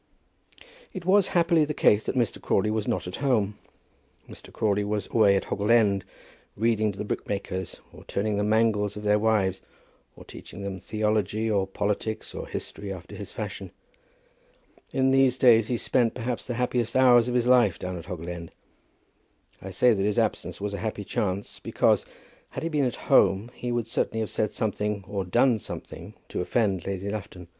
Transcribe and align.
It 0.93 1.05
was 1.05 1.27
happily 1.37 1.63
the 1.63 1.75
case 1.75 2.05
that 2.05 2.15
Mr. 2.15 2.41
Crawley 2.41 2.71
was 2.71 2.87
not 2.87 3.05
at 3.05 3.17
home. 3.17 3.59
Mr. 4.27 4.51
Crawley 4.51 4.83
was 4.83 5.07
away 5.11 5.35
at 5.35 5.43
Hoggle 5.43 5.69
End, 5.69 6.05
reading 6.57 6.91
to 6.91 6.97
the 6.97 7.05
brickmakers, 7.05 7.79
or 7.93 8.03
turning 8.05 8.35
the 8.35 8.43
mangles 8.43 8.97
of 8.97 9.03
their 9.03 9.19
wives, 9.19 9.61
or 10.15 10.25
teaching 10.25 10.63
them 10.63 10.79
theology, 10.79 11.51
or 11.51 11.67
politics, 11.67 12.33
or 12.33 12.47
history, 12.47 12.91
after 12.91 13.15
his 13.15 13.31
fashion. 13.31 13.69
In 14.91 15.11
these 15.11 15.37
days 15.37 15.67
he 15.67 15.77
spent, 15.77 16.15
perhaps, 16.15 16.47
the 16.47 16.55
happiest 16.55 16.95
hours 16.97 17.27
of 17.27 17.35
his 17.35 17.45
life 17.45 17.77
down 17.77 17.95
at 17.95 18.05
Hoggle 18.05 18.27
End. 18.29 18.49
I 19.61 19.69
say 19.69 19.93
that 19.93 20.01
his 20.01 20.17
absence 20.17 20.59
was 20.59 20.73
a 20.73 20.79
happy 20.79 21.03
chance, 21.03 21.59
because, 21.59 22.07
had 22.49 22.63
he 22.63 22.69
been 22.69 22.85
at 22.85 22.95
home, 23.05 23.51
he 23.53 23.71
would 23.71 23.85
certainly 23.85 24.21
have 24.21 24.31
said 24.31 24.51
something, 24.51 25.03
or 25.07 25.23
done 25.25 25.59
something, 25.59 26.15
to 26.29 26.41
offend 26.41 26.87
Lady 26.87 27.07
Lufton. 27.07 27.49